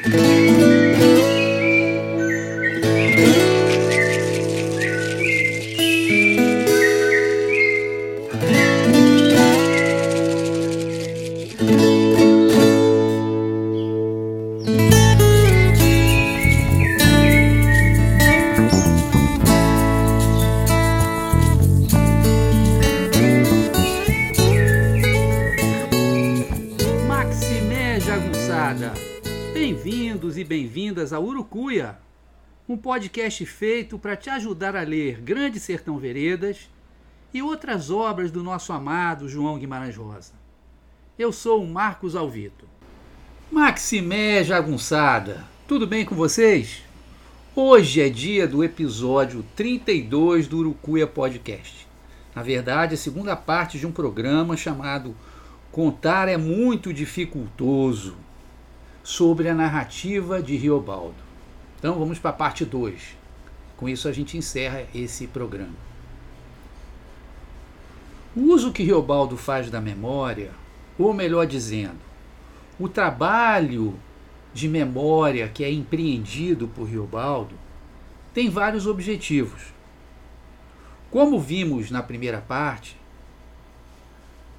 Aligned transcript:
Maximé 0.00 0.91
podcast 32.92 33.46
feito 33.46 33.98
para 33.98 34.14
te 34.14 34.28
ajudar 34.28 34.76
a 34.76 34.82
ler 34.82 35.18
Grande 35.22 35.58
Sertão 35.58 35.96
Veredas 35.96 36.68
e 37.32 37.40
outras 37.40 37.90
obras 37.90 38.30
do 38.30 38.42
nosso 38.42 38.70
amado 38.70 39.30
João 39.30 39.58
Guimarães 39.58 39.96
Rosa. 39.96 40.34
Eu 41.18 41.32
sou 41.32 41.64
o 41.64 41.66
Marcos 41.66 42.14
Alvito. 42.14 42.66
Maximé 43.50 44.44
Jagunçada, 44.44 45.42
tudo 45.66 45.86
bem 45.86 46.04
com 46.04 46.14
vocês? 46.14 46.82
Hoje 47.56 48.02
é 48.02 48.10
dia 48.10 48.46
do 48.46 48.62
episódio 48.62 49.42
32 49.56 50.46
do 50.46 50.58
Urucuia 50.58 51.06
Podcast. 51.06 51.88
Na 52.34 52.42
verdade, 52.42 52.92
a 52.92 52.98
segunda 52.98 53.34
parte 53.34 53.78
de 53.78 53.86
um 53.86 53.92
programa 53.92 54.54
chamado 54.54 55.16
Contar 55.70 56.28
é 56.28 56.36
muito 56.36 56.92
dificultoso 56.92 58.18
sobre 59.02 59.48
a 59.48 59.54
narrativa 59.54 60.42
de 60.42 60.56
Riobaldo. 60.56 61.31
Então 61.82 61.98
vamos 61.98 62.20
para 62.20 62.30
a 62.30 62.32
parte 62.32 62.64
2. 62.64 63.16
Com 63.76 63.88
isso 63.88 64.06
a 64.06 64.12
gente 64.12 64.38
encerra 64.38 64.86
esse 64.94 65.26
programa. 65.26 65.74
O 68.36 68.42
uso 68.52 68.70
que 68.70 68.84
Riobaldo 68.84 69.36
faz 69.36 69.68
da 69.68 69.80
memória, 69.80 70.52
ou 70.96 71.12
melhor 71.12 71.44
dizendo, 71.44 71.98
o 72.78 72.88
trabalho 72.88 73.98
de 74.54 74.68
memória 74.68 75.48
que 75.48 75.64
é 75.64 75.72
empreendido 75.72 76.68
por 76.68 76.84
Riobaldo, 76.84 77.56
tem 78.32 78.48
vários 78.48 78.86
objetivos. 78.86 79.74
Como 81.10 81.40
vimos 81.40 81.90
na 81.90 82.00
primeira 82.00 82.40
parte, 82.40 82.96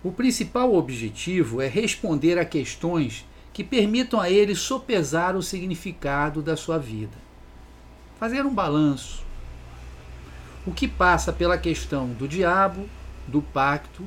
o 0.03 0.11
principal 0.11 0.75
objetivo 0.75 1.61
é 1.61 1.69
responder 1.69 2.37
a 2.37 2.43
questões 2.43 3.25
que 3.53 3.63
permitam 3.63 4.19
a 4.19 4.31
ele 4.31 4.55
sopesar 4.55 5.35
o 5.35 5.43
significado 5.43 6.41
da 6.41 6.57
sua 6.57 6.79
vida. 6.79 7.15
Fazer 8.19 8.45
um 8.45 8.53
balanço. 8.53 9.23
O 10.65 10.71
que 10.71 10.87
passa 10.87 11.31
pela 11.31 11.57
questão 11.57 12.07
do 12.07 12.27
diabo, 12.27 12.89
do 13.27 13.41
pacto 13.41 14.03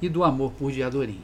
e 0.00 0.08
do 0.08 0.24
amor 0.24 0.52
por 0.52 0.72
Diadorim. 0.72 1.20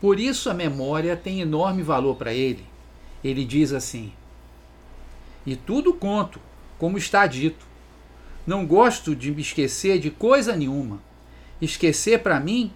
Por 0.00 0.18
isso 0.18 0.48
a 0.48 0.54
memória 0.54 1.16
tem 1.16 1.40
enorme 1.40 1.82
valor 1.82 2.16
para 2.16 2.32
ele. 2.32 2.64
Ele 3.22 3.44
diz 3.44 3.72
assim: 3.72 4.12
E 5.44 5.56
tudo 5.56 5.92
conto, 5.92 6.40
como 6.78 6.96
está 6.96 7.26
dito. 7.26 7.66
Não 8.46 8.64
gosto 8.64 9.16
de 9.16 9.32
me 9.32 9.42
esquecer 9.42 9.98
de 9.98 10.10
coisa 10.10 10.54
nenhuma. 10.54 11.00
Esquecer 11.60 12.22
para 12.22 12.38
mim 12.38 12.72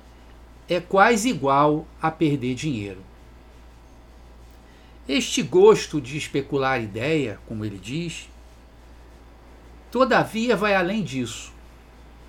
é 0.70 0.78
quase 0.78 1.28
igual 1.28 1.84
a 2.00 2.12
perder 2.12 2.54
dinheiro. 2.54 3.02
Este 5.08 5.42
gosto 5.42 6.00
de 6.00 6.16
especular 6.16 6.80
ideia, 6.80 7.40
como 7.48 7.64
ele 7.64 7.76
diz, 7.76 8.30
todavia 9.90 10.56
vai 10.56 10.76
além 10.76 11.02
disso. 11.02 11.52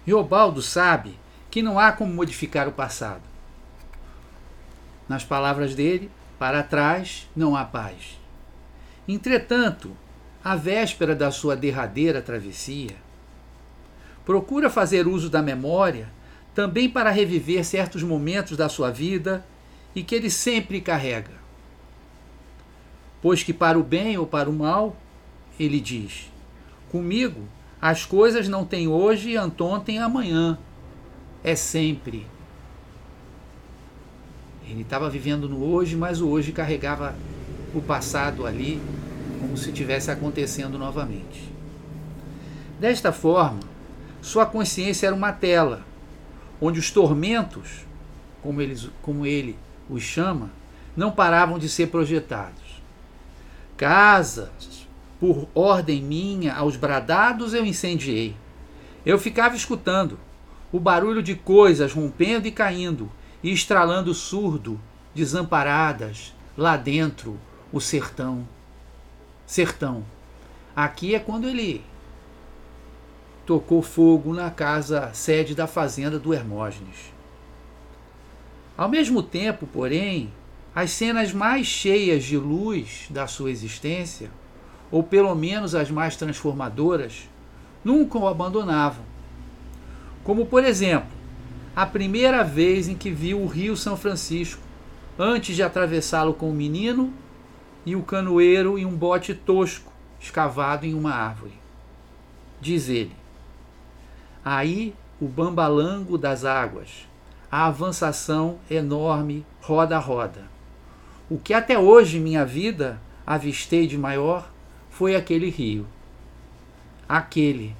Riobaldo 0.07 0.59
sabe 0.59 1.19
que 1.51 1.61
não 1.61 1.77
há 1.77 1.91
como 1.91 2.11
modificar 2.11 2.67
o 2.67 2.71
passado. 2.71 3.21
Nas 5.07 5.23
palavras 5.23 5.75
dele, 5.75 6.09
para 6.39 6.63
trás 6.63 7.29
não 7.35 7.55
há 7.55 7.63
paz. 7.63 8.19
Entretanto, 9.07 9.95
à 10.43 10.55
véspera 10.55 11.15
da 11.15 11.29
sua 11.29 11.55
derradeira 11.55 12.23
travessia, 12.23 12.95
procura 14.25 14.67
fazer 14.67 15.05
uso 15.05 15.29
da 15.29 15.43
memória 15.43 16.09
também 16.53 16.89
para 16.89 17.09
reviver 17.09 17.63
certos 17.65 18.03
momentos 18.03 18.57
da 18.57 18.67
sua 18.67 18.91
vida 18.91 19.45
e 19.95 20.03
que 20.03 20.15
ele 20.15 20.29
sempre 20.29 20.81
carrega. 20.81 21.31
Pois 23.21 23.43
que 23.43 23.53
para 23.53 23.77
o 23.77 23.83
bem 23.83 24.17
ou 24.17 24.25
para 24.25 24.49
o 24.49 24.53
mal, 24.53 24.95
ele 25.59 25.79
diz: 25.79 26.31
Comigo 26.91 27.41
as 27.81 28.05
coisas 28.05 28.47
não 28.47 28.65
têm 28.65 28.87
hoje, 28.87 29.31
e 29.31 29.37
amanhã. 29.97 30.57
É 31.43 31.55
sempre. 31.55 32.27
Ele 34.67 34.81
estava 34.81 35.09
vivendo 35.09 35.49
no 35.49 35.63
hoje, 35.63 35.95
mas 35.95 36.21
o 36.21 36.29
hoje 36.29 36.51
carregava 36.51 37.15
o 37.73 37.81
passado 37.81 38.45
ali, 38.45 38.79
como 39.39 39.57
se 39.57 39.71
tivesse 39.71 40.11
acontecendo 40.11 40.77
novamente. 40.77 41.51
Desta 42.79 43.11
forma, 43.11 43.59
sua 44.21 44.45
consciência 44.45 45.07
era 45.07 45.15
uma 45.15 45.31
tela 45.31 45.83
onde 46.61 46.79
os 46.79 46.91
tormentos, 46.91 47.85
como, 48.43 48.61
eles, 48.61 48.89
como 49.01 49.25
ele 49.25 49.57
os 49.89 50.03
chama, 50.03 50.51
não 50.95 51.11
paravam 51.11 51.57
de 51.57 51.67
ser 51.67 51.87
projetados. 51.87 52.81
Casas, 53.75 54.87
por 55.19 55.47
ordem 55.55 56.01
minha, 56.01 56.53
aos 56.53 56.75
bradados 56.75 57.53
eu 57.53 57.65
incendiei. 57.65 58.35
Eu 59.05 59.17
ficava 59.17 59.55
escutando 59.55 60.19
o 60.71 60.79
barulho 60.79 61.23
de 61.23 61.35
coisas 61.35 61.91
rompendo 61.91 62.47
e 62.47 62.51
caindo, 62.51 63.11
e 63.43 63.51
estralando 63.51 64.13
surdo, 64.13 64.79
desamparadas, 65.13 66.33
lá 66.55 66.77
dentro, 66.77 67.39
o 67.71 67.81
sertão. 67.81 68.47
Sertão. 69.45 70.05
Aqui 70.75 71.15
é 71.15 71.19
quando 71.19 71.47
ele 71.47 71.83
tocou 73.45 73.81
fogo 73.81 74.33
na 74.33 74.49
casa 74.49 75.11
sede 75.13 75.55
da 75.55 75.67
fazenda 75.67 76.19
do 76.19 76.33
Hermógenes. 76.33 77.13
Ao 78.77 78.87
mesmo 78.87 79.21
tempo, 79.21 79.67
porém, 79.67 80.31
as 80.73 80.91
cenas 80.91 81.33
mais 81.33 81.67
cheias 81.67 82.23
de 82.23 82.37
luz 82.37 83.07
da 83.09 83.27
sua 83.27 83.51
existência, 83.51 84.31
ou 84.89 85.03
pelo 85.03 85.33
menos 85.35 85.75
as 85.75 85.91
mais 85.91 86.15
transformadoras, 86.15 87.29
nunca 87.83 88.17
o 88.17 88.27
abandonavam. 88.27 89.03
Como, 90.23 90.45
por 90.45 90.63
exemplo, 90.63 91.09
a 91.75 91.85
primeira 91.85 92.43
vez 92.43 92.87
em 92.87 92.95
que 92.95 93.09
viu 93.09 93.41
o 93.41 93.47
Rio 93.47 93.75
São 93.75 93.97
Francisco, 93.97 94.61
antes 95.17 95.55
de 95.55 95.63
atravessá-lo 95.63 96.33
com 96.33 96.49
o 96.49 96.53
menino 96.53 97.13
e 97.85 97.95
o 97.95 98.03
canoeiro 98.03 98.77
em 98.77 98.85
um 98.85 98.95
bote 98.95 99.33
tosco 99.33 99.91
escavado 100.19 100.85
em 100.85 100.93
uma 100.93 101.13
árvore. 101.13 101.53
Diz 102.59 102.89
ele: 102.89 103.20
Aí 104.43 104.95
o 105.19 105.27
bambalango 105.27 106.17
das 106.17 106.43
águas, 106.43 107.07
a 107.51 107.67
avançação 107.67 108.57
enorme, 108.69 109.45
roda 109.61 109.95
a 109.97 109.99
roda. 109.99 110.43
O 111.29 111.37
que 111.37 111.53
até 111.53 111.77
hoje 111.77 112.19
minha 112.19 112.43
vida 112.43 112.99
avistei 113.25 113.85
de 113.85 113.97
maior 113.97 114.49
foi 114.89 115.15
aquele 115.15 115.49
rio. 115.49 115.85
Aquele 117.07 117.75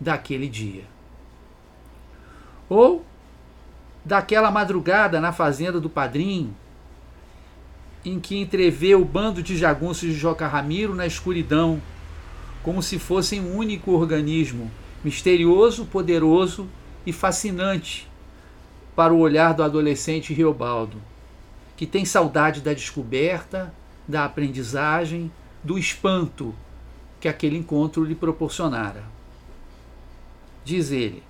daquele 0.00 0.48
dia. 0.48 0.84
Ou 2.68 3.04
daquela 4.04 4.50
madrugada 4.50 5.20
na 5.20 5.32
fazenda 5.32 5.80
do 5.80 5.90
padrinho, 5.90 6.54
em 8.04 8.18
que 8.18 8.38
entrevê 8.38 8.94
o 8.94 9.04
bando 9.04 9.42
de 9.42 9.56
jagunços 9.56 10.08
de 10.08 10.14
Joca 10.14 10.46
Ramiro 10.46 10.94
na 10.94 11.06
escuridão, 11.06 11.82
como 12.62 12.82
se 12.82 12.98
fossem 12.98 13.40
um 13.40 13.56
único 13.56 13.90
organismo 13.90 14.70
misterioso, 15.06 15.86
poderoso 15.86 16.68
e 17.06 17.12
fascinante 17.12 18.10
para 18.96 19.14
o 19.14 19.20
olhar 19.20 19.54
do 19.54 19.62
adolescente 19.62 20.34
Riobaldo, 20.34 21.00
que 21.76 21.86
tem 21.86 22.04
saudade 22.04 22.60
da 22.60 22.72
descoberta, 22.72 23.72
da 24.08 24.24
aprendizagem, 24.24 25.30
do 25.62 25.78
espanto 25.78 26.52
que 27.20 27.28
aquele 27.28 27.56
encontro 27.56 28.02
lhe 28.02 28.16
proporcionara. 28.16 29.04
Diz 30.64 30.90
ele: 30.90 31.22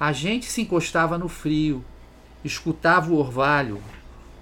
a 0.00 0.10
gente 0.10 0.46
se 0.46 0.62
encostava 0.62 1.18
no 1.18 1.28
frio, 1.28 1.84
escutava 2.42 3.12
o 3.12 3.18
orvalho, 3.18 3.82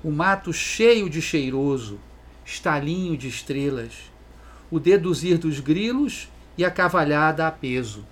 o 0.04 0.12
mato 0.12 0.52
cheio 0.52 1.10
de 1.10 1.20
cheiroso, 1.20 1.98
estalinho 2.44 3.16
de 3.16 3.26
estrelas, 3.26 4.08
o 4.70 4.78
deduzir 4.78 5.36
dos 5.36 5.58
grilos 5.58 6.28
e 6.56 6.64
a 6.64 6.70
cavalhada 6.70 7.44
a 7.48 7.50
peso 7.50 8.04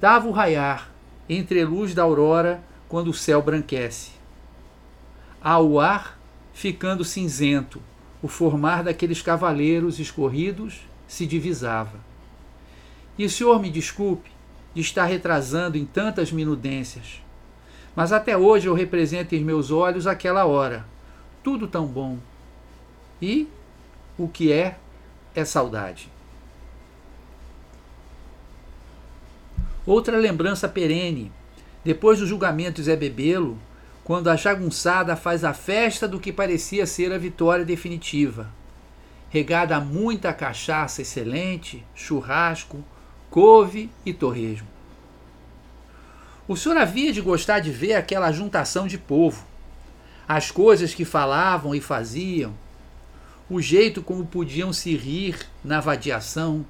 dava 0.00 0.26
o 0.26 0.32
raiar 0.32 0.90
entre 1.28 1.64
luz 1.64 1.94
da 1.94 2.02
aurora 2.02 2.62
quando 2.88 3.08
o 3.08 3.14
céu 3.14 3.42
branquece. 3.42 4.12
Ao 5.40 5.78
ar 5.78 6.18
ficando 6.52 7.04
cinzento, 7.04 7.80
o 8.22 8.28
formar 8.28 8.82
daqueles 8.82 9.22
cavaleiros 9.22 9.98
escorridos 9.98 10.80
se 11.06 11.26
divisava. 11.26 11.98
E 13.16 13.24
o 13.24 13.30
senhor 13.30 13.60
me 13.60 13.70
desculpe 13.70 14.30
de 14.74 14.80
estar 14.80 15.04
retrasando 15.04 15.76
em 15.76 15.84
tantas 15.84 16.32
minudências, 16.32 17.22
mas 17.94 18.12
até 18.12 18.36
hoje 18.36 18.66
eu 18.66 18.74
represento 18.74 19.34
em 19.34 19.44
meus 19.44 19.70
olhos 19.70 20.06
aquela 20.06 20.44
hora, 20.44 20.86
tudo 21.42 21.66
tão 21.66 21.86
bom. 21.86 22.18
E 23.20 23.48
o 24.16 24.28
que 24.28 24.52
é, 24.52 24.78
é 25.34 25.44
saudade. 25.44 26.10
Outra 29.86 30.18
lembrança 30.18 30.68
perene, 30.68 31.32
depois 31.82 32.18
do 32.18 32.26
julgamento 32.26 32.80
de 32.80 32.82
Zé 32.82 32.96
Bebelo, 32.96 33.58
quando 34.04 34.28
a 34.28 34.36
jagunçada 34.36 35.16
faz 35.16 35.44
a 35.44 35.54
festa 35.54 36.06
do 36.06 36.20
que 36.20 36.32
parecia 36.32 36.86
ser 36.86 37.12
a 37.12 37.18
vitória 37.18 37.64
definitiva, 37.64 38.48
regada 39.30 39.76
a 39.76 39.80
muita 39.80 40.32
cachaça 40.32 41.00
excelente, 41.00 41.84
churrasco, 41.94 42.84
couve 43.30 43.90
e 44.04 44.12
torresmo. 44.12 44.68
O 46.46 46.56
senhor 46.56 46.76
havia 46.76 47.12
de 47.12 47.20
gostar 47.20 47.60
de 47.60 47.70
ver 47.70 47.94
aquela 47.94 48.32
juntação 48.32 48.86
de 48.86 48.98
povo, 48.98 49.46
as 50.28 50.50
coisas 50.50 50.92
que 50.92 51.04
falavam 51.04 51.74
e 51.74 51.80
faziam, 51.80 52.52
o 53.48 53.62
jeito 53.62 54.02
como 54.02 54.26
podiam 54.26 54.72
se 54.72 54.94
rir 54.94 55.38
na 55.64 55.80
vadiação, 55.80 56.66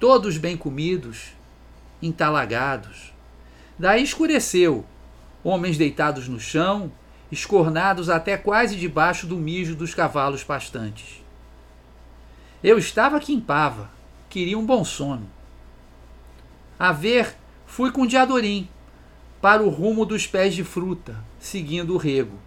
todos 0.00 0.38
bem 0.38 0.56
comidos, 0.56 1.36
entalagados. 2.02 3.12
Daí 3.78 4.02
escureceu, 4.02 4.84
homens 5.42 5.76
deitados 5.76 6.28
no 6.28 6.40
chão, 6.40 6.90
escornados 7.30 8.08
até 8.08 8.36
quase 8.36 8.76
debaixo 8.76 9.26
do 9.26 9.36
mijo 9.36 9.74
dos 9.74 9.94
cavalos 9.94 10.42
pastantes. 10.44 11.22
Eu 12.62 12.78
estava 12.78 13.20
que 13.20 13.32
empava, 13.32 13.90
queria 14.28 14.58
um 14.58 14.64
bom 14.64 14.84
sono. 14.84 15.28
A 16.78 16.92
ver, 16.92 17.36
fui 17.66 17.90
com 17.90 18.06
Diadorim 18.06 18.68
para 19.40 19.62
o 19.62 19.68
rumo 19.68 20.04
dos 20.04 20.26
pés 20.26 20.54
de 20.54 20.64
fruta, 20.64 21.16
seguindo 21.38 21.94
o 21.94 21.98
rego. 21.98 22.38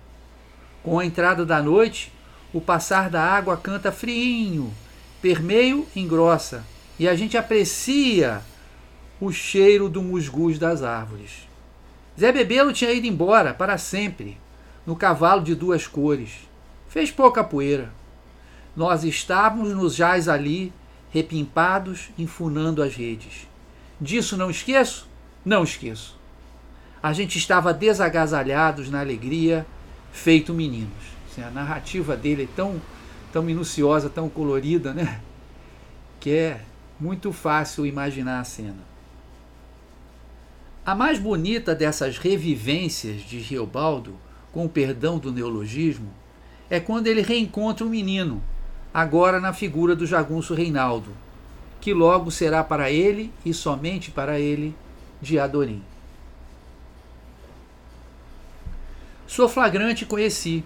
Com 0.83 0.99
a 0.99 1.05
entrada 1.05 1.45
da 1.45 1.61
noite, 1.61 2.11
o 2.53 2.59
passar 2.59 3.09
da 3.09 3.23
água 3.23 3.55
canta 3.57 3.91
friinho, 3.91 4.73
permeio 5.21 5.87
engrossa, 5.95 6.65
e 6.97 7.07
a 7.07 7.15
gente 7.15 7.37
aprecia 7.37 8.41
o 9.19 9.31
cheiro 9.31 9.89
do 9.89 10.01
musgus 10.01 10.57
das 10.57 10.81
árvores. 10.81 11.47
Zé 12.19 12.31
Bebelo 12.31 12.73
tinha 12.73 12.91
ido 12.91 13.07
embora 13.07 13.53
para 13.53 13.77
sempre, 13.77 14.37
no 14.85 14.95
cavalo 14.95 15.41
de 15.41 15.55
duas 15.55 15.87
cores. 15.87 16.31
Fez 16.87 17.11
pouca 17.11 17.43
poeira. 17.43 17.91
Nós 18.75 19.03
estávamos 19.03 19.69
nos 19.75 19.95
jaz 19.95 20.27
ali, 20.27 20.73
repimpados, 21.11 22.09
enfunando 22.17 22.81
as 22.81 22.95
redes. 22.95 23.47
Disso 23.99 24.37
não 24.37 24.49
esqueço? 24.49 25.07
Não 25.43 25.63
esqueço. 25.63 26.17
A 27.01 27.13
gente 27.13 27.37
estava 27.37 27.73
desagasalhados 27.73 28.89
na 28.89 28.99
alegria, 28.99 29.65
feito 30.11 30.53
meninos. 30.53 30.91
Assim, 31.29 31.43
a 31.43 31.49
narrativa 31.49 32.15
dele 32.15 32.43
é 32.43 32.55
tão, 32.55 32.81
tão 33.31 33.43
minuciosa, 33.43 34.09
tão 34.09 34.29
colorida, 34.29 34.93
né? 34.93 35.21
Que 36.19 36.31
é 36.31 36.61
muito 36.99 37.31
fácil 37.31 37.85
imaginar 37.85 38.39
a 38.39 38.43
cena. 38.43 38.88
A 40.85 40.95
mais 40.95 41.19
bonita 41.19 41.75
dessas 41.75 42.17
revivências 42.17 43.21
de 43.21 43.37
Riobaldo, 43.37 44.15
com 44.51 44.65
o 44.65 44.69
perdão 44.69 45.19
do 45.19 45.31
neologismo, 45.31 46.11
é 46.69 46.79
quando 46.79 47.07
ele 47.07 47.21
reencontra 47.21 47.85
o 47.85 47.89
menino, 47.89 48.41
agora 48.93 49.39
na 49.39 49.53
figura 49.53 49.95
do 49.95 50.05
jagunço 50.05 50.53
Reinaldo, 50.53 51.11
que 51.79 51.93
logo 51.93 52.31
será 52.31 52.63
para 52.63 52.89
ele 52.89 53.31
e 53.45 53.53
somente 53.53 54.11
para 54.11 54.39
ele 54.39 54.75
de 55.21 55.37
Adorim. 55.37 55.83
Sou 59.27 59.47
flagrante 59.47 60.05
conheci, 60.05 60.63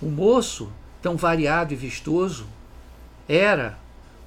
o 0.00 0.06
moço, 0.06 0.72
tão 1.02 1.16
variado 1.16 1.72
e 1.72 1.76
vistoso, 1.76 2.46
era, 3.28 3.78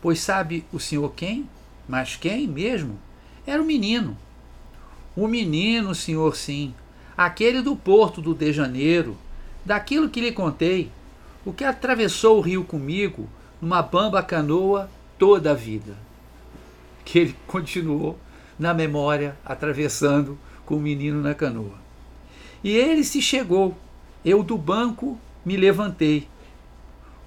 pois 0.02 0.20
sabe 0.20 0.64
o 0.72 0.80
senhor 0.80 1.12
quem? 1.16 1.50
Mas 1.88 2.16
quem 2.16 2.48
mesmo? 2.48 3.00
Era 3.48 3.62
o 3.62 3.66
menino. 3.66 4.18
O 5.16 5.26
menino, 5.26 5.96
senhor, 5.96 6.36
sim. 6.36 6.74
Aquele 7.18 7.62
do 7.62 7.78
porto 7.78 8.22
do 8.22 8.36
De 8.36 8.52
Janeiro, 8.52 9.18
daquilo 9.64 10.10
que 10.10 10.20
lhe 10.20 10.34
contei, 10.34 10.92
o 11.46 11.54
que 11.54 11.64
atravessou 11.64 12.38
o 12.38 12.42
rio 12.42 12.66
comigo 12.66 13.30
numa 13.62 13.82
bamba 13.82 14.22
canoa 14.22 14.90
toda 15.18 15.52
a 15.52 15.54
vida. 15.54 15.96
Que 17.06 17.20
ele 17.20 17.36
continuou 17.48 18.20
na 18.60 18.74
memória 18.74 19.38
atravessando 19.46 20.38
com 20.66 20.76
o 20.76 20.82
menino 20.82 21.22
na 21.22 21.34
canoa. 21.34 21.80
E 22.62 22.72
ele 22.72 23.06
se 23.06 23.22
chegou, 23.22 23.78
eu 24.26 24.44
do 24.44 24.58
banco 24.58 25.18
me 25.46 25.56
levantei. 25.56 26.28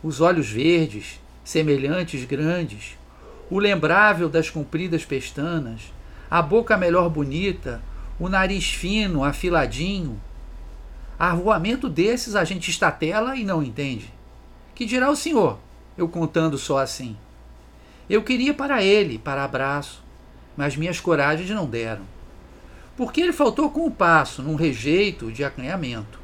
Os 0.03 0.21
olhos 0.21 0.51
verdes, 0.51 1.19
semelhantes 1.43 2.27
grandes, 2.27 2.99
o 3.51 3.59
lembrável 3.59 4.29
das 4.29 4.51
compridas 4.51 5.05
pestanas, 5.05 5.81
a 6.31 6.41
boca 6.41 6.77
melhor 6.77 7.09
bonita, 7.09 7.83
o 8.19 8.29
nariz 8.29 8.71
fino, 8.71 9.25
afiladinho. 9.25 10.21
Arvoamento 11.19 11.89
desses 11.89 12.37
a 12.37 12.45
gente 12.45 12.71
estatela 12.71 13.37
e 13.37 13.45
não 13.45 13.63
entende. 13.63 14.13
Que 14.75 14.87
dirá 14.87 15.11
o 15.11 15.17
senhor, 15.17 15.59
eu 15.99 16.09
contando 16.09 16.57
só 16.57 16.79
assim? 16.79 17.17
Eu 18.09 18.23
queria 18.23 18.55
para 18.55 18.83
ele, 18.83 19.19
para 19.19 19.45
abraço, 19.45 20.03
mas 20.57 20.77
minhas 20.77 21.01
coragens 21.01 21.51
não 21.51 21.67
deram. 21.67 22.05
Porque 22.97 23.21
ele 23.21 23.33
faltou 23.33 23.71
com 23.71 23.87
o 23.87 23.91
passo, 23.91 24.43
num 24.43 24.55
rejeito 24.55 25.31
de 25.33 25.45
acanhamento 25.45 26.21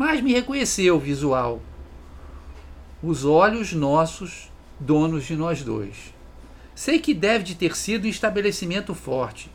mas 0.00 0.22
me 0.22 0.32
reconheceu 0.32 0.98
visual. 0.98 1.60
Os 3.02 3.26
olhos 3.26 3.74
nossos, 3.74 4.50
donos 4.78 5.26
de 5.26 5.36
nós 5.36 5.62
dois. 5.62 6.14
Sei 6.80 6.98
que 6.98 7.12
deve 7.12 7.44
de 7.44 7.54
ter 7.54 7.76
sido 7.76 8.06
um 8.06 8.08
estabelecimento 8.08 8.94
forte, 8.94 9.50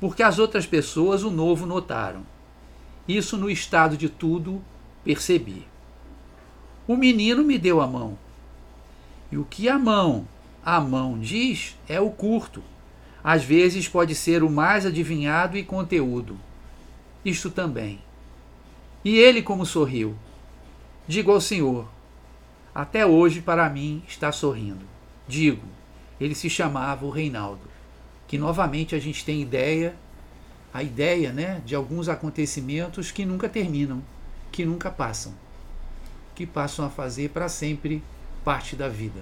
porque 0.00 0.22
as 0.22 0.38
outras 0.38 0.64
pessoas 0.64 1.22
o 1.22 1.30
novo 1.30 1.66
notaram. 1.66 2.24
Isso 3.06 3.36
no 3.36 3.50
estado 3.50 3.94
de 3.94 4.08
tudo 4.08 4.64
percebi. 5.04 5.66
O 6.88 6.96
menino 6.96 7.44
me 7.44 7.58
deu 7.58 7.78
a 7.82 7.86
mão. 7.86 8.16
E 9.30 9.36
o 9.36 9.44
que 9.44 9.68
a 9.68 9.78
mão, 9.78 10.26
a 10.64 10.80
mão 10.80 11.18
diz, 11.18 11.76
é 11.86 12.00
o 12.00 12.08
curto. 12.08 12.62
Às 13.22 13.44
vezes 13.44 13.86
pode 13.86 14.14
ser 14.14 14.42
o 14.42 14.48
mais 14.48 14.86
adivinhado 14.86 15.58
e 15.58 15.62
conteúdo. 15.62 16.40
Isto 17.22 17.50
também. 17.50 18.00
E 19.04 19.18
ele 19.18 19.42
como 19.42 19.66
sorriu. 19.66 20.16
Digo 21.06 21.32
ao 21.32 21.40
Senhor, 21.42 21.86
até 22.74 23.04
hoje 23.04 23.42
para 23.42 23.68
mim 23.68 24.02
está 24.08 24.32
sorrindo. 24.32 24.86
Digo, 25.28 25.81
ele 26.22 26.34
se 26.34 26.48
chamava 26.48 27.04
o 27.04 27.10
Reinaldo. 27.10 27.70
Que 28.28 28.38
novamente 28.38 28.94
a 28.94 28.98
gente 28.98 29.24
tem 29.24 29.42
ideia, 29.42 29.94
a 30.72 30.82
ideia 30.82 31.32
né, 31.32 31.60
de 31.66 31.74
alguns 31.74 32.08
acontecimentos 32.08 33.10
que 33.10 33.24
nunca 33.24 33.48
terminam, 33.48 34.02
que 34.50 34.64
nunca 34.64 34.90
passam, 34.90 35.34
que 36.34 36.46
passam 36.46 36.84
a 36.84 36.90
fazer 36.90 37.30
para 37.30 37.48
sempre 37.48 38.02
parte 38.44 38.76
da 38.76 38.88
vida. 38.88 39.20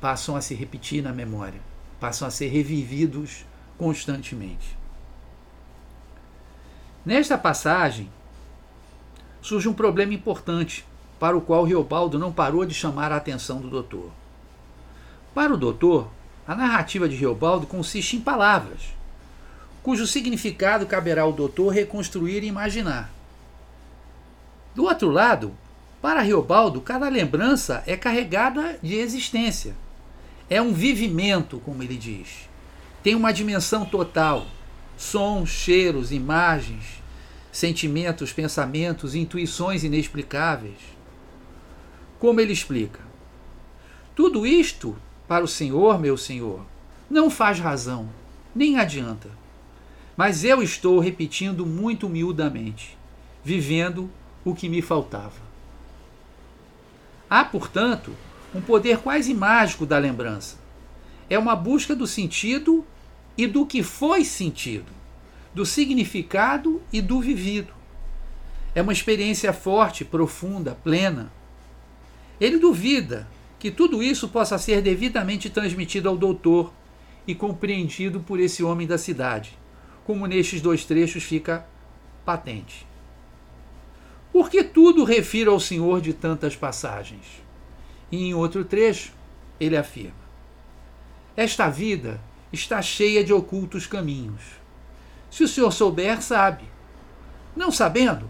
Passam 0.00 0.36
a 0.36 0.40
se 0.40 0.54
repetir 0.54 1.02
na 1.02 1.12
memória, 1.12 1.60
passam 2.00 2.26
a 2.26 2.30
ser 2.30 2.48
revividos 2.48 3.44
constantemente. 3.76 4.76
Nesta 7.04 7.36
passagem, 7.36 8.08
surge 9.40 9.68
um 9.68 9.74
problema 9.74 10.14
importante, 10.14 10.84
para 11.18 11.36
o 11.36 11.40
qual 11.40 11.64
Riobaldo 11.64 12.18
não 12.18 12.32
parou 12.32 12.64
de 12.64 12.74
chamar 12.74 13.12
a 13.12 13.16
atenção 13.16 13.60
do 13.60 13.68
doutor. 13.68 14.10
Para 15.34 15.54
o 15.54 15.56
doutor, 15.56 16.08
a 16.46 16.54
narrativa 16.54 17.08
de 17.08 17.16
Riobaldo 17.16 17.66
consiste 17.66 18.16
em 18.16 18.20
palavras, 18.20 18.80
cujo 19.82 20.06
significado 20.06 20.86
caberá 20.86 21.22
ao 21.22 21.32
doutor 21.32 21.70
reconstruir 21.70 22.42
e 22.42 22.48
imaginar. 22.48 23.10
Do 24.74 24.84
outro 24.84 25.10
lado, 25.10 25.52
para 26.00 26.20
Riobaldo, 26.20 26.80
cada 26.80 27.08
lembrança 27.08 27.82
é 27.86 27.96
carregada 27.96 28.78
de 28.82 28.94
existência. 28.94 29.74
É 30.50 30.60
um 30.60 30.72
vivimento, 30.72 31.60
como 31.64 31.82
ele 31.82 31.96
diz. 31.96 32.48
Tem 33.02 33.14
uma 33.14 33.32
dimensão 33.32 33.84
total: 33.84 34.46
sons, 34.96 35.48
cheiros, 35.48 36.12
imagens, 36.12 37.02
sentimentos, 37.50 38.32
pensamentos, 38.32 39.14
intuições 39.14 39.84
inexplicáveis. 39.84 40.78
Como 42.18 42.40
ele 42.40 42.52
explica? 42.52 43.00
Tudo 44.14 44.46
isto, 44.46 44.96
para 45.26 45.44
o 45.44 45.48
Senhor, 45.48 45.98
meu 45.98 46.16
Senhor, 46.16 46.64
não 47.08 47.30
faz 47.30 47.58
razão, 47.58 48.08
nem 48.54 48.78
adianta. 48.78 49.30
Mas 50.16 50.44
eu 50.44 50.62
estou 50.62 50.98
repetindo 50.98 51.64
muito 51.64 52.06
humildamente, 52.06 52.96
vivendo 53.42 54.10
o 54.44 54.54
que 54.54 54.68
me 54.68 54.82
faltava. 54.82 55.40
Há, 57.28 57.44
portanto, 57.44 58.14
um 58.54 58.60
poder 58.60 58.98
quase 58.98 59.32
mágico 59.32 59.86
da 59.86 59.98
lembrança. 59.98 60.58
É 61.30 61.38
uma 61.38 61.56
busca 61.56 61.96
do 61.96 62.06
sentido 62.06 62.84
e 63.36 63.46
do 63.46 63.64
que 63.64 63.82
foi 63.82 64.24
sentido, 64.24 64.92
do 65.54 65.64
significado 65.64 66.82
e 66.92 67.00
do 67.00 67.20
vivido. 67.20 67.72
É 68.74 68.82
uma 68.82 68.92
experiência 68.92 69.52
forte, 69.52 70.04
profunda, 70.04 70.76
plena. 70.82 71.32
Ele 72.40 72.58
duvida 72.58 73.26
que 73.62 73.70
tudo 73.70 74.02
isso 74.02 74.28
possa 74.28 74.58
ser 74.58 74.82
devidamente 74.82 75.48
transmitido 75.48 76.08
ao 76.08 76.16
doutor 76.16 76.72
e 77.24 77.32
compreendido 77.32 78.18
por 78.18 78.40
esse 78.40 78.64
homem 78.64 78.88
da 78.88 78.98
cidade, 78.98 79.56
como 80.04 80.26
nestes 80.26 80.60
dois 80.60 80.84
trechos 80.84 81.22
fica 81.22 81.64
patente. 82.24 82.84
Por 84.32 84.50
que 84.50 84.64
tudo 84.64 85.04
refiro 85.04 85.52
ao 85.52 85.60
Senhor 85.60 86.00
de 86.00 86.12
tantas 86.12 86.56
passagens? 86.56 87.24
E 88.10 88.24
em 88.24 88.34
outro 88.34 88.64
trecho, 88.64 89.12
ele 89.60 89.76
afirma: 89.76 90.24
Esta 91.36 91.68
vida 91.68 92.20
está 92.52 92.82
cheia 92.82 93.22
de 93.22 93.32
ocultos 93.32 93.86
caminhos. 93.86 94.42
Se 95.30 95.44
o 95.44 95.48
Senhor 95.48 95.70
souber, 95.70 96.20
sabe. 96.20 96.64
Não 97.54 97.70
sabendo, 97.70 98.28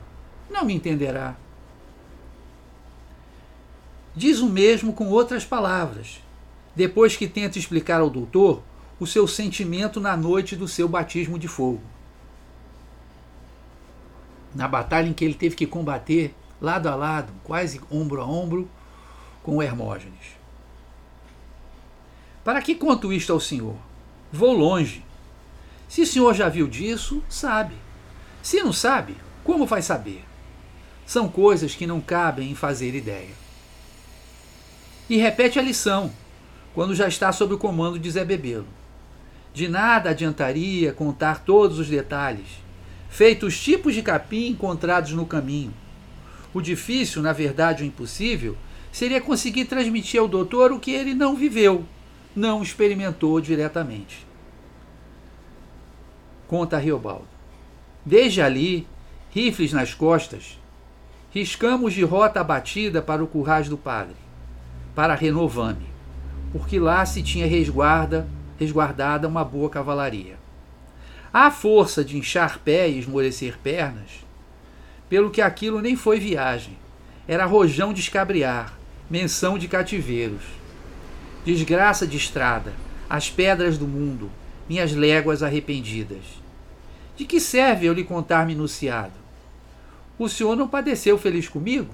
não 0.50 0.66
me 0.66 0.74
entenderá. 0.74 1.34
Diz 4.14 4.40
o 4.40 4.48
mesmo 4.48 4.92
com 4.92 5.08
outras 5.08 5.42
palavras, 5.42 6.22
depois 6.76 7.16
que 7.16 7.26
tenta 7.26 7.58
explicar 7.58 8.00
ao 8.00 8.10
doutor 8.10 8.62
o 9.00 9.06
seu 9.06 9.26
sentimento 9.26 10.00
na 10.00 10.14
noite 10.16 10.54
do 10.54 10.68
seu 10.68 10.86
batismo 10.86 11.38
de 11.38 11.48
fogo. 11.48 11.80
Na 14.54 14.68
batalha 14.68 15.08
em 15.08 15.14
que 15.14 15.24
ele 15.24 15.32
teve 15.32 15.56
que 15.56 15.66
combater 15.66 16.34
lado 16.60 16.90
a 16.90 16.94
lado, 16.94 17.32
quase 17.42 17.80
ombro 17.90 18.20
a 18.20 18.26
ombro, 18.26 18.68
com 19.42 19.62
Hermógenes. 19.62 20.36
Para 22.44 22.60
que 22.60 22.74
conto 22.74 23.12
isto 23.14 23.32
ao 23.32 23.40
senhor? 23.40 23.76
Vou 24.30 24.52
longe. 24.52 25.02
Se 25.88 26.02
o 26.02 26.06
senhor 26.06 26.34
já 26.34 26.50
viu 26.50 26.68
disso, 26.68 27.22
sabe. 27.30 27.74
Se 28.42 28.62
não 28.62 28.74
sabe, 28.74 29.16
como 29.42 29.64
vai 29.64 29.80
saber? 29.80 30.22
São 31.06 31.28
coisas 31.28 31.74
que 31.74 31.86
não 31.86 32.00
cabem 32.00 32.50
em 32.50 32.54
fazer 32.54 32.94
ideia 32.94 33.41
e 35.08 35.16
repete 35.16 35.58
a 35.58 35.62
lição 35.62 36.12
quando 36.74 36.94
já 36.94 37.06
está 37.06 37.30
sob 37.32 37.54
o 37.54 37.58
comando 37.58 37.98
de 37.98 38.10
Zé 38.10 38.24
Bebelo. 38.24 38.66
De 39.52 39.68
nada 39.68 40.10
adiantaria 40.10 40.92
contar 40.92 41.40
todos 41.44 41.78
os 41.78 41.88
detalhes, 41.88 42.46
feitos 43.10 43.54
os 43.54 43.60
tipos 43.60 43.94
de 43.94 44.02
capim 44.02 44.48
encontrados 44.48 45.12
no 45.12 45.26
caminho. 45.26 45.74
O 46.54 46.60
difícil, 46.60 47.20
na 47.20 47.32
verdade 47.32 47.82
o 47.82 47.86
impossível, 47.86 48.56
seria 48.90 49.20
conseguir 49.20 49.66
transmitir 49.66 50.20
ao 50.20 50.28
doutor 50.28 50.72
o 50.72 50.80
que 50.80 50.90
ele 50.90 51.14
não 51.14 51.36
viveu, 51.36 51.84
não 52.34 52.62
experimentou 52.62 53.40
diretamente. 53.40 54.26
Conta 56.48 56.78
Riobaldo. 56.78 57.28
Desde 58.04 58.40
ali, 58.40 58.86
rifles 59.30 59.72
nas 59.72 59.94
costas, 59.94 60.58
riscamos 61.30 61.94
de 61.94 62.02
rota 62.02 62.40
abatida 62.40 63.00
para 63.00 63.22
o 63.22 63.26
currais 63.26 63.68
do 63.68 63.76
padre 63.76 64.16
para 64.94 65.14
Renovame, 65.14 65.86
porque 66.52 66.78
lá 66.78 67.04
se 67.06 67.22
tinha 67.22 67.46
resguarda, 67.46 68.28
resguardada 68.58 69.26
uma 69.26 69.44
boa 69.44 69.70
cavalaria. 69.70 70.36
À 71.32 71.50
força 71.50 72.04
de 72.04 72.18
inchar 72.18 72.58
pé 72.58 72.88
e 72.88 72.98
esmorecer 72.98 73.58
pernas, 73.58 74.24
pelo 75.08 75.30
que 75.30 75.40
aquilo 75.40 75.80
nem 75.80 75.96
foi 75.96 76.20
viagem, 76.20 76.76
era 77.26 77.46
rojão 77.46 77.92
de 77.92 78.00
escabriar, 78.00 78.78
menção 79.08 79.58
de 79.58 79.68
cativeiros. 79.68 80.42
Desgraça 81.44 82.06
de 82.06 82.16
estrada, 82.16 82.72
as 83.08 83.30
pedras 83.30 83.78
do 83.78 83.86
mundo, 83.86 84.30
minhas 84.68 84.92
léguas 84.94 85.42
arrependidas. 85.42 86.24
De 87.16 87.24
que 87.24 87.40
serve 87.40 87.86
eu 87.86 87.92
lhe 87.92 88.04
contar 88.04 88.46
minuciado? 88.46 89.12
O 90.18 90.28
senhor 90.28 90.56
não 90.56 90.68
padeceu 90.68 91.18
feliz 91.18 91.48
comigo? 91.48 91.92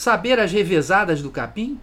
Saber 0.00 0.40
as 0.40 0.50
revezadas 0.50 1.20
do 1.20 1.28
capim? 1.30 1.78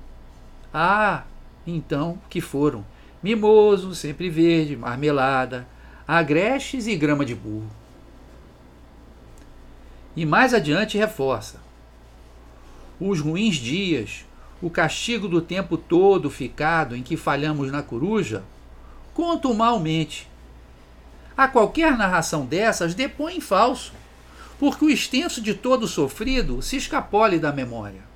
Ah, 0.74 1.22
então 1.68 2.20
que 2.28 2.42
foram 2.42 2.84
mimoso, 3.22 3.94
sempre 3.94 4.28
verde, 4.28 4.76
marmelada, 4.76 5.68
agrestes 6.08 6.88
e 6.88 6.96
grama 6.96 7.24
de 7.24 7.36
burro. 7.36 7.70
E 10.16 10.26
mais 10.26 10.52
adiante 10.52 10.98
reforça: 10.98 11.62
os 13.00 13.20
ruins 13.20 13.58
dias, 13.58 14.26
o 14.64 14.70
castigo 14.72 15.28
do 15.28 15.40
tempo 15.40 15.78
todo 15.78 16.32
ficado 16.32 16.96
em 16.96 17.04
que 17.04 17.16
falhamos 17.16 17.72
na 17.72 17.84
coruja, 17.84 18.44
conto 19.14 19.54
malmente. 19.54 20.28
A 21.38 21.48
qualquer 21.48 21.96
narração 21.96 22.48
dessas 22.48 22.96
depõe 22.96 23.36
em 23.36 23.42
falso, 23.42 23.94
porque 24.58 24.86
o 24.86 24.90
extenso 24.90 25.40
de 25.40 25.54
todo 25.54 25.88
sofrido 25.88 26.64
se 26.64 26.78
escapole 26.78 27.38
da 27.38 27.54
memória. 27.54 28.07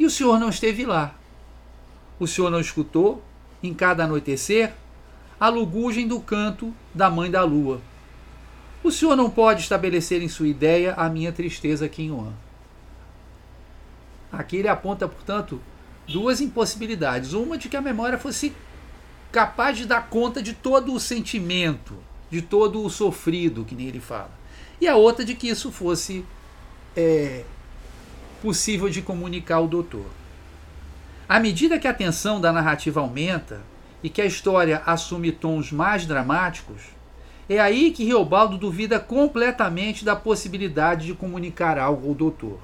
E 0.00 0.06
o 0.06 0.10
senhor 0.10 0.40
não 0.40 0.48
esteve 0.48 0.86
lá. 0.86 1.14
O 2.18 2.26
senhor 2.26 2.50
não 2.50 2.58
escutou, 2.58 3.22
em 3.62 3.74
cada 3.74 4.04
anoitecer, 4.04 4.72
a 5.38 5.50
lugugem 5.50 6.08
do 6.08 6.18
canto 6.18 6.74
da 6.94 7.10
mãe 7.10 7.30
da 7.30 7.44
lua. 7.44 7.82
O 8.82 8.90
senhor 8.90 9.14
não 9.14 9.28
pode 9.28 9.60
estabelecer 9.60 10.22
em 10.22 10.28
sua 10.28 10.48
ideia 10.48 10.94
a 10.94 11.06
minha 11.10 11.30
tristeza 11.32 11.84
aqui 11.84 12.04
em. 12.04 12.32
Aqui 14.32 14.56
ele 14.56 14.68
aponta, 14.68 15.06
portanto, 15.06 15.60
duas 16.08 16.40
impossibilidades. 16.40 17.34
Uma 17.34 17.58
de 17.58 17.68
que 17.68 17.76
a 17.76 17.82
memória 17.82 18.18
fosse 18.18 18.54
capaz 19.30 19.76
de 19.76 19.84
dar 19.84 20.08
conta 20.08 20.42
de 20.42 20.54
todo 20.54 20.94
o 20.94 20.98
sentimento, 20.98 21.94
de 22.30 22.40
todo 22.40 22.82
o 22.82 22.88
sofrido 22.88 23.66
que 23.66 23.74
nele 23.74 24.00
fala. 24.00 24.30
E 24.80 24.88
a 24.88 24.96
outra 24.96 25.26
de 25.26 25.34
que 25.34 25.48
isso 25.48 25.70
fosse 25.70 26.24
é, 26.96 27.44
possível 28.40 28.88
de 28.88 29.02
comunicar 29.02 29.56
ao 29.56 29.68
doutor. 29.68 30.06
À 31.28 31.38
medida 31.38 31.78
que 31.78 31.86
a 31.86 31.94
tensão 31.94 32.40
da 32.40 32.52
narrativa 32.52 33.00
aumenta 33.00 33.60
e 34.02 34.08
que 34.08 34.20
a 34.20 34.26
história 34.26 34.82
assume 34.84 35.30
tons 35.30 35.70
mais 35.70 36.04
dramáticos, 36.06 36.82
é 37.48 37.60
aí 37.60 37.92
que 37.92 38.04
Riobaldo 38.04 38.58
duvida 38.58 38.98
completamente 38.98 40.04
da 40.04 40.16
possibilidade 40.16 41.06
de 41.06 41.14
comunicar 41.14 41.78
algo 41.78 42.08
ao 42.08 42.14
doutor. 42.14 42.58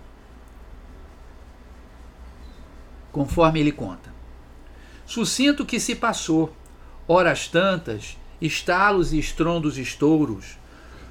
Conforme 3.13 3.61
ele 3.61 3.73
conta. 3.73 4.15
Sucinto 5.07 5.65
que 5.65 5.79
se 5.79 5.95
passou, 5.95 6.55
horas 7.07 7.49
tantas, 7.49 8.17
estalos 8.41 9.13
e 9.13 9.19
estrondos 9.19 9.79
estouros, 9.79 10.59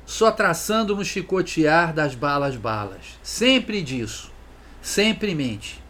só 0.05 0.31
traçando 0.31 0.95
no 0.95 1.05
chicotear 1.05 1.93
das 1.93 2.13
balas 2.15 2.55
balas. 2.57 3.17
Sempre 3.23 3.81
disso 3.81 4.34
sempre 4.85 5.31
em 5.31 5.35
mente, 5.35 5.81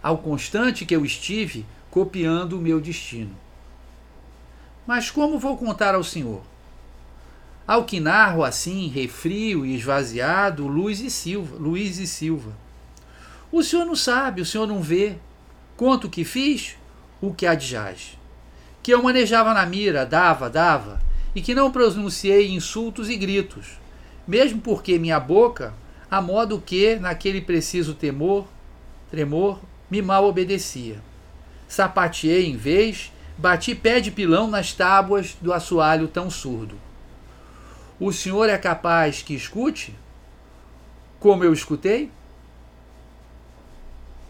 ao 0.00 0.18
constante 0.18 0.86
que 0.86 0.94
eu 0.94 1.04
estive 1.04 1.66
copiando 1.90 2.52
o 2.52 2.60
meu 2.60 2.80
destino. 2.80 3.34
Mas 4.86 5.10
como 5.10 5.36
vou 5.36 5.58
contar 5.58 5.96
ao 5.96 6.04
Senhor? 6.04 6.42
Ao 7.66 7.84
que 7.84 7.98
narro 7.98 8.44
assim, 8.44 8.86
refrio 8.86 9.66
e 9.66 9.74
esvaziado, 9.74 10.68
Luiz 10.68 11.00
e 11.00 11.10
Silva, 11.10 11.56
Luiz 11.58 11.98
e 11.98 12.06
Silva. 12.06 12.52
O 13.50 13.64
senhor 13.64 13.84
não 13.84 13.96
sabe, 13.96 14.42
o 14.42 14.46
senhor 14.46 14.68
não 14.68 14.80
vê. 14.80 15.16
Conto 15.76 16.06
o 16.06 16.10
que 16.10 16.24
fiz, 16.24 16.76
o 17.20 17.34
que 17.34 17.46
adjaz. 17.46 18.16
Que 18.80 18.94
eu 18.94 19.02
manejava 19.02 19.52
na 19.52 19.66
mira, 19.66 20.06
dava, 20.06 20.48
dava, 20.48 21.02
e 21.34 21.42
que 21.42 21.52
não 21.52 21.72
pronunciei 21.72 22.48
insultos 22.52 23.10
e 23.10 23.16
gritos, 23.16 23.66
mesmo 24.26 24.60
porque 24.60 25.00
minha 25.00 25.18
boca 25.18 25.74
a 26.10 26.20
modo 26.20 26.60
que, 26.60 26.96
naquele 26.96 27.40
preciso 27.40 27.94
temor, 27.94 28.46
tremor, 29.10 29.60
me 29.90 30.00
mal 30.00 30.24
obedecia. 30.24 31.02
Sapateei 31.68 32.46
em 32.46 32.56
vez, 32.56 33.12
bati 33.36 33.74
pé 33.74 34.00
de 34.00 34.10
pilão 34.10 34.48
nas 34.48 34.72
tábuas 34.72 35.36
do 35.40 35.52
assoalho 35.52 36.08
tão 36.08 36.30
surdo. 36.30 36.78
O 38.00 38.12
senhor 38.12 38.48
é 38.48 38.56
capaz 38.56 39.22
que 39.22 39.34
escute? 39.34 39.94
Como 41.20 41.44
eu 41.44 41.52
escutei? 41.52 42.10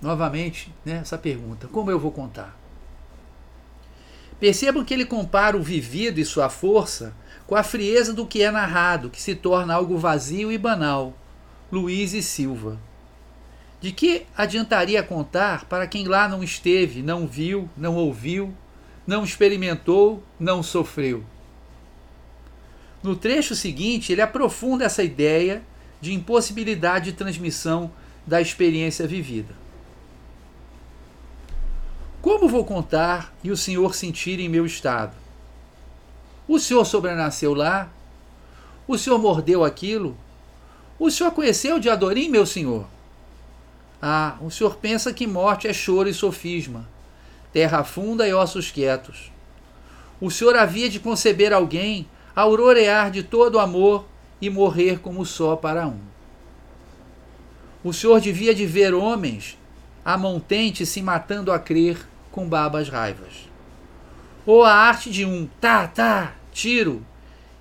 Novamente, 0.01 0.73
né, 0.85 0.99
essa 1.03 1.19
pergunta: 1.19 1.69
como 1.69 1.91
eu 1.91 1.99
vou 1.99 2.11
contar? 2.11 2.57
Percebam 4.41 4.85
que 4.85 4.95
ele 4.95 5.05
compara 5.05 5.57
o 5.57 5.63
vivido 5.63 6.19
e 6.19 6.25
sua 6.25 6.49
força 6.49 7.15
com 7.47 7.57
a 7.57 7.63
frieza 7.63 8.13
do 8.13 8.27
que 8.27 8.43
é 8.43 8.51
narrado, 8.51 9.11
que 9.11 9.21
se 9.21 9.35
torna 9.35 9.75
algo 9.75 9.99
vazio 9.99 10.53
e 10.53 10.59
banal 10.59 11.15
Luiz 11.71 12.15
e 12.15 12.23
Silva. 12.23 12.79
De 13.81 13.93
que 13.93 14.27
adiantaria 14.37 15.03
contar 15.03 15.67
para 15.67 15.87
quem 15.87 16.07
lá 16.07 16.29
não 16.29 16.43
esteve, 16.43 17.03
não 17.03 17.27
viu, 17.27 17.69
não 17.77 17.95
ouviu, 17.95 18.55
não 19.07 19.23
experimentou, 19.23 20.23
não 20.41 20.63
sofreu? 20.63 21.23
No 23.03 23.15
trecho 23.15 23.55
seguinte, 23.55 24.11
ele 24.11 24.23
aprofunda 24.23 24.85
essa 24.85 25.03
ideia 25.03 25.63
de 26.01 26.13
impossibilidade 26.13 27.13
de 27.13 27.17
transmissão 27.17 27.91
da 28.27 28.41
experiência 28.41 29.07
vivida. 29.07 29.55
Como 32.21 32.49
vou 32.49 32.65
contar 32.65 33.33
e 33.45 33.51
o 33.51 33.57
senhor 33.57 33.95
sentir 33.95 34.41
em 34.41 34.49
meu 34.49 34.67
estado? 34.67 35.15
O 36.49 36.59
senhor 36.59 36.85
sobrenasceu 36.85 37.55
lá? 37.55 37.89
O 38.87 38.99
senhor 38.99 39.19
mordeu 39.19 39.63
aquilo? 39.63 40.17
O 40.99 41.11
senhor 41.11 41.31
conheceu 41.31 41.77
o 41.77 41.81
Diadorim, 41.81 42.29
meu 42.29 42.45
senhor? 42.45 42.87
Ah, 44.03 44.37
o 44.41 44.51
senhor 44.51 44.77
pensa 44.77 45.13
que 45.13 45.27
morte 45.27 45.69
é 45.69 45.73
choro 45.73 46.09
e 46.09 46.15
sofisma, 46.15 46.89
terra 47.53 47.85
funda 47.85 48.27
e 48.27 48.33
ossos 48.33 48.71
quietos. 48.71 49.31
O 50.21 50.31
senhor 50.31 50.57
havia 50.57 50.89
de 50.89 50.99
conceber 50.99 51.53
alguém, 51.53 52.09
aurorear 52.35 53.11
de 53.11 53.23
todo 53.23 53.61
amor 53.61 54.07
e 54.41 54.51
morrer 54.51 54.99
como 54.99 55.25
só 55.25 55.55
para 55.55 55.87
um. 55.87 56.01
O 57.85 57.93
senhor 57.93 58.21
devia 58.21 58.55
de 58.55 58.67
ver 58.67 58.93
homens 58.93 59.57
a 60.05 60.17
montente 60.17 60.85
se 60.85 61.01
matando 61.01 61.53
a 61.53 61.59
crer 61.59 62.09
com 62.33 62.49
babas 62.49 62.89
raivas. 62.89 63.49
Ou 64.45 64.65
a 64.65 64.73
arte 64.73 65.11
de 65.11 65.25
um 65.25 65.49
tá, 65.61 65.87
tá, 65.87 66.35
tiro, 66.53 67.05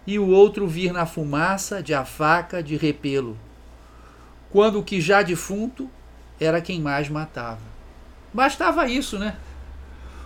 e 0.08 0.18
o 0.18 0.30
outro 0.30 0.66
vir 0.66 0.94
na 0.94 1.06
fumaça 1.06 1.84
de 1.84 1.94
a 1.94 2.06
faca 2.06 2.64
de 2.64 2.78
repelo, 2.78 3.38
quando 4.50 4.80
o 4.80 4.84
que 4.84 5.02
já 5.02 5.22
defunto 5.22 5.92
era 6.40 6.62
quem 6.62 6.80
mais 6.80 7.10
matava. 7.10 7.60
Bastava 8.34 8.88
isso, 8.88 9.20
né? 9.20 9.38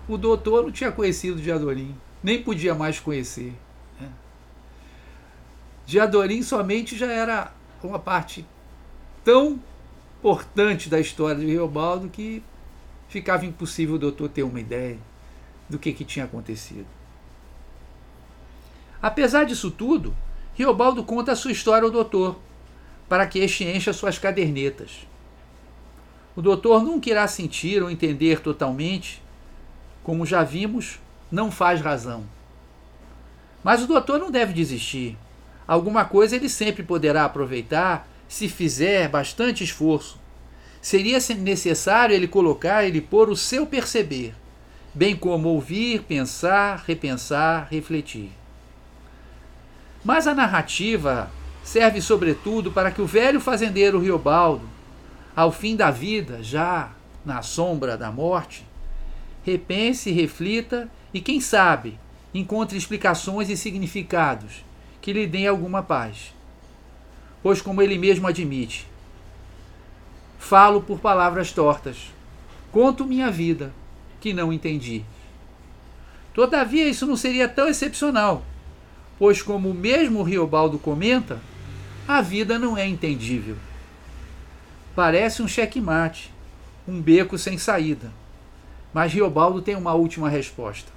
O 0.07 0.19
doutor 0.19 0.63
não 0.63 0.71
tinha 0.71 0.91
conhecido 0.91 1.41
Diadorim, 1.41 1.95
nem 2.21 2.43
podia 2.43 2.75
mais 2.75 2.99
conhecer. 2.99 3.55
Né? 3.99 4.09
Diadorim 5.87 6.43
somente 6.43 6.95
já 6.95 7.11
era 7.11 7.51
uma 7.83 7.97
parte 7.97 8.45
tão 9.23 9.59
importante 10.19 10.89
da 10.89 10.99
história 10.99 11.39
de 11.39 11.47
Riobaldo 11.47 12.07
que 12.07 12.43
ficava 13.09 13.47
impossível 13.47 13.95
o 13.95 13.99
doutor 13.99 14.29
ter 14.29 14.43
uma 14.43 14.59
ideia 14.59 14.99
do 15.67 15.79
que, 15.79 15.91
que 15.91 16.05
tinha 16.05 16.25
acontecido. 16.25 16.85
Apesar 19.01 19.45
disso 19.45 19.71
tudo, 19.71 20.15
Riobaldo 20.53 21.03
conta 21.03 21.31
a 21.31 21.35
sua 21.35 21.51
história 21.51 21.85
ao 21.85 21.91
doutor, 21.91 22.39
para 23.09 23.25
que 23.25 23.39
este 23.39 23.63
encha 23.63 23.91
suas 23.91 24.19
cadernetas. 24.19 25.07
O 26.35 26.41
doutor 26.41 26.83
nunca 26.83 27.09
irá 27.09 27.27
sentir 27.27 27.81
ou 27.81 27.89
entender 27.89 28.41
totalmente, 28.41 29.21
como 30.03 30.25
já 30.25 30.43
vimos, 30.43 30.99
não 31.31 31.49
faz 31.49 31.81
razão. 31.81 32.23
Mas 33.63 33.83
o 33.83 33.87
doutor 33.87 34.19
não 34.19 34.31
deve 34.31 34.53
desistir. 34.53 35.17
Alguma 35.67 36.05
coisa 36.05 36.35
ele 36.35 36.49
sempre 36.49 36.83
poderá 36.83 37.25
aproveitar 37.25 38.07
se 38.27 38.47
fizer 38.47 39.09
bastante 39.09 39.63
esforço. 39.63 40.19
Seria 40.81 41.17
necessário 41.37 42.15
ele 42.15 42.27
colocar, 42.27 42.85
ele 42.85 43.01
pôr 43.01 43.29
o 43.29 43.35
seu 43.35 43.65
perceber, 43.67 44.33
bem 44.93 45.15
como 45.15 45.49
ouvir, 45.49 46.03
pensar, 46.03 46.83
repensar, 46.87 47.67
refletir. 47.69 48.40
Mas 50.03 50.25
a 50.27 50.33
narrativa 50.33 51.31
serve 51.63 52.01
sobretudo 52.01 52.71
para 52.71 52.91
que 52.91 53.01
o 53.01 53.05
velho 53.05 53.39
fazendeiro 53.39 53.99
Riobaldo, 53.99 54.67
ao 55.35 55.51
fim 55.51 55.75
da 55.75 55.91
vida, 55.91 56.43
já 56.43 56.91
na 57.23 57.41
sombra 57.41 57.95
da 57.95 58.11
morte, 58.11 58.65
repense, 59.43 60.11
reflita 60.11 60.89
e, 61.13 61.21
quem 61.21 61.39
sabe, 61.39 61.99
encontre 62.33 62.77
explicações 62.77 63.49
e 63.49 63.55
significados 63.55 64.63
que 65.01 65.13
lhe 65.13 65.27
deem 65.27 65.47
alguma 65.47 65.83
paz. 65.83 66.33
Pois, 67.43 67.61
como 67.61 67.81
ele 67.81 67.97
mesmo 67.97 68.27
admite, 68.27 68.87
falo 70.39 70.81
por 70.81 70.99
palavras 70.99 71.51
tortas, 71.51 72.11
conto 72.71 73.05
minha 73.05 73.29
vida, 73.31 73.73
que 74.19 74.33
não 74.33 74.51
entendi. 74.51 75.03
Todavia, 76.33 76.87
isso 76.87 77.05
não 77.05 77.15
seria 77.15 77.47
tão 77.47 77.67
excepcional 77.67 78.43
pois, 79.21 79.39
como 79.39 79.69
o 79.69 79.73
mesmo 79.75 80.23
Riobaldo 80.23 80.79
comenta, 80.79 81.39
a 82.07 82.23
vida 82.23 82.57
não 82.57 82.75
é 82.75 82.87
entendível. 82.87 83.55
Parece 84.95 85.43
um 85.43 85.47
checkmate, 85.47 86.33
um 86.87 86.99
beco 86.99 87.37
sem 87.37 87.55
saída. 87.55 88.11
Mas 88.91 89.13
Riobaldo 89.13 89.61
tem 89.61 89.75
uma 89.75 89.93
última 89.93 90.27
resposta. 90.27 90.91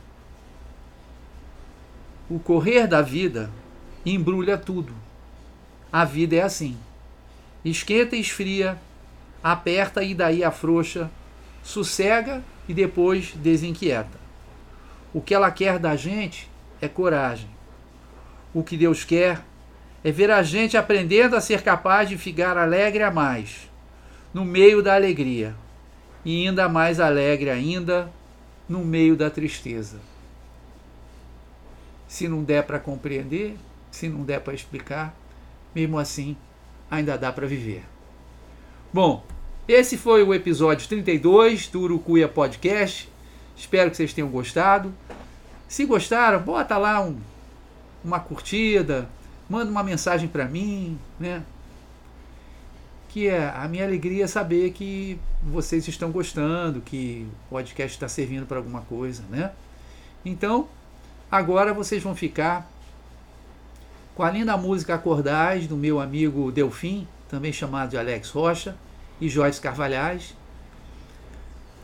O 2.30 2.38
correr 2.38 2.86
da 2.86 3.02
vida 3.02 3.50
embrulha 4.06 4.56
tudo. 4.56 4.94
A 5.92 6.06
vida 6.06 6.36
é 6.36 6.40
assim. 6.40 6.78
Esquenta 7.62 8.16
e 8.16 8.20
esfria, 8.20 8.80
aperta 9.42 10.02
e 10.02 10.14
daí 10.14 10.42
afrouxa, 10.42 11.10
sossega 11.62 12.42
e 12.66 12.72
depois 12.72 13.34
desinquieta. 13.34 14.18
O 15.12 15.20
que 15.20 15.34
ela 15.34 15.50
quer 15.50 15.78
da 15.78 15.94
gente 15.94 16.48
é 16.80 16.88
coragem 16.88 17.53
o 18.54 18.62
que 18.62 18.76
Deus 18.76 19.04
quer 19.04 19.42
é 20.04 20.12
ver 20.12 20.30
a 20.30 20.42
gente 20.42 20.76
aprendendo 20.76 21.34
a 21.34 21.40
ser 21.40 21.62
capaz 21.62 22.08
de 22.08 22.16
ficar 22.16 22.56
alegre 22.56 23.02
a 23.02 23.10
mais, 23.10 23.68
no 24.32 24.44
meio 24.44 24.82
da 24.82 24.94
alegria, 24.94 25.54
e 26.24 26.46
ainda 26.46 26.68
mais 26.68 27.00
alegre 27.00 27.50
ainda 27.50 28.10
no 28.68 28.84
meio 28.84 29.16
da 29.16 29.28
tristeza. 29.28 29.98
Se 32.06 32.28
não 32.28 32.44
der 32.44 32.62
para 32.62 32.78
compreender, 32.78 33.56
se 33.90 34.08
não 34.08 34.22
der 34.22 34.40
para 34.40 34.54
explicar, 34.54 35.14
mesmo 35.74 35.98
assim, 35.98 36.36
ainda 36.90 37.18
dá 37.18 37.32
para 37.32 37.46
viver. 37.46 37.82
Bom, 38.92 39.24
esse 39.66 39.96
foi 39.96 40.22
o 40.22 40.32
episódio 40.32 40.86
32 40.86 41.66
do 41.68 41.80
Urucuia 41.80 42.28
Podcast. 42.28 43.08
Espero 43.56 43.90
que 43.90 43.96
vocês 43.96 44.12
tenham 44.12 44.28
gostado. 44.28 44.94
Se 45.66 45.84
gostaram, 45.84 46.40
bota 46.40 46.76
lá 46.76 47.00
um 47.00 47.18
uma 48.04 48.20
curtida, 48.20 49.08
manda 49.48 49.70
uma 49.70 49.82
mensagem 49.82 50.28
para 50.28 50.44
mim, 50.44 50.98
né? 51.18 51.42
Que 53.08 53.28
é 53.28 53.48
a 53.48 53.66
minha 53.68 53.84
alegria 53.84 54.24
é 54.24 54.26
saber 54.26 54.72
que 54.72 55.18
vocês 55.42 55.86
estão 55.88 56.10
gostando, 56.10 56.80
que 56.80 57.26
o 57.46 57.50
podcast 57.50 57.96
está 57.96 58.08
servindo 58.08 58.46
para 58.46 58.58
alguma 58.58 58.82
coisa, 58.82 59.22
né? 59.30 59.52
Então, 60.24 60.68
agora 61.30 61.72
vocês 61.72 62.02
vão 62.02 62.14
ficar 62.14 62.68
com 64.14 64.22
a 64.22 64.30
linda 64.30 64.56
música 64.56 64.94
Acordais 64.94 65.66
do 65.66 65.76
meu 65.76 66.00
amigo 66.00 66.52
Delfim, 66.52 67.06
também 67.28 67.52
chamado 67.52 67.90
de 67.90 67.98
Alex 67.98 68.30
Rocha, 68.30 68.76
e 69.20 69.28
Joyce 69.28 69.60
Carvalhais. 69.60 70.34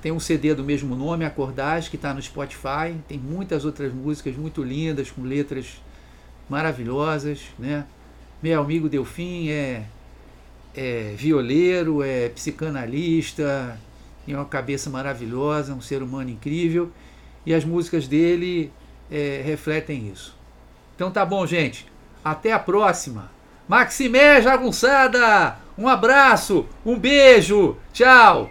Tem 0.03 0.11
um 0.13 0.21
CD 0.21 0.55
do 0.55 0.65
mesmo 0.65 0.97
nome, 0.97 1.25
Acordais, 1.25 1.89
que 1.89 1.97
está 1.97 2.15
no 2.15 2.23
Spotify. 2.23 2.97
Tem 3.07 3.19
muitas 3.19 3.65
outras 3.65 3.93
músicas 3.93 4.35
muito 4.37 4.63
lindas, 4.63 5.11
com 5.11 5.23
letras 5.23 5.81
maravilhosas, 6.51 7.41
né? 7.59 7.87
Meu 8.43 8.61
amigo 8.61 8.89
Delfim 8.89 9.49
é, 9.51 9.85
é 10.75 11.15
violeiro, 11.17 12.03
é 12.03 12.29
psicanalista, 12.31 13.79
tem 14.27 14.35
uma 14.35 14.45
cabeça 14.45 14.91
maravilhosa, 14.91 15.75
um 15.75 15.81
ser 15.81 16.03
humano 16.03 16.31
incrível, 16.31 16.91
e 17.47 17.55
as 17.55 17.65
músicas 17.65 18.09
dele 18.09 18.73
é, 19.11 19.43
refletem 19.45 20.11
isso. 20.11 20.37
Então 20.97 21.11
tá 21.11 21.25
bom, 21.25 21.47
gente. 21.47 21.87
Até 22.25 22.53
a 22.53 22.59
próxima. 22.59 23.31
Maximé 23.69 24.43
Jagunçada! 24.43 25.57
Um 25.79 25.89
abraço, 25.89 26.67
um 26.85 26.99
beijo, 26.99 27.77
tchau! 27.93 28.51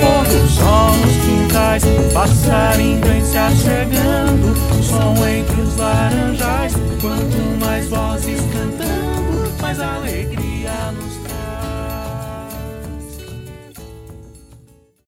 pôr 0.00 0.24
dos 0.26 0.50
sol 0.52 0.92
nos 0.96 1.16
quintais, 1.24 1.82
passarinho 2.12 3.00
vem 3.04 3.24
se 3.24 3.36
achegando, 3.36 4.54
som 4.82 5.14
entre 5.26 5.60
os 5.60 5.76
laranjais. 5.76 6.72
Quanto 7.00 7.64
mais 7.64 7.88
vozes 7.88 8.40
cantando, 8.52 9.52
mais 9.60 9.80
alegria. 9.80 10.45